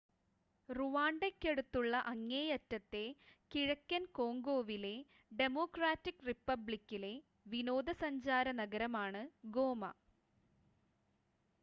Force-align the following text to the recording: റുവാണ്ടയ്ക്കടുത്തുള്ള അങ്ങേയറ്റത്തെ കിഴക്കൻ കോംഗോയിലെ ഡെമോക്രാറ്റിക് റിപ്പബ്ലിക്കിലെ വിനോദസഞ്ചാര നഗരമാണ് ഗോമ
റുവാണ്ടയ്ക്കടുത്തുള്ള 0.69 1.95
അങ്ങേയറ്റത്തെ 2.11 3.03
കിഴക്കൻ 3.51 4.05
കോംഗോയിലെ 4.11 4.95
ഡെമോക്രാറ്റിക് 5.31 6.25
റിപ്പബ്ലിക്കിലെ 6.27 7.13
വിനോദസഞ്ചാര 7.47 8.47
നഗരമാണ് 8.61 9.21
ഗോമ 9.51 9.83